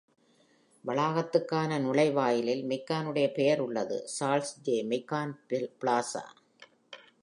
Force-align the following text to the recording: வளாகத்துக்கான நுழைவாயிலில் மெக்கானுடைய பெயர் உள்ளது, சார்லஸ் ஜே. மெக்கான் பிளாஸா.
வளாகத்துக்கான 0.87 1.77
நுழைவாயிலில் 1.79 2.63
மெக்கானுடைய 2.63 3.33
பெயர் 3.33 3.59
உள்ளது, 3.59 4.07
சார்லஸ் 4.07 4.59
ஜே. 4.61 4.83
மெக்கான் 4.83 5.33
பிளாஸா. 5.81 6.25